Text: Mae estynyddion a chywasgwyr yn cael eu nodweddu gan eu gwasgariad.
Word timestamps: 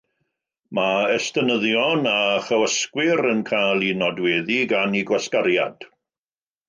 Mae 0.77 1.11
estynyddion 1.17 2.09
a 2.13 2.15
chywasgwyr 2.47 3.21
yn 3.33 3.43
cael 3.51 3.85
eu 3.91 4.01
nodweddu 4.01 4.59
gan 4.73 5.01
eu 5.01 5.05
gwasgariad. 5.11 5.87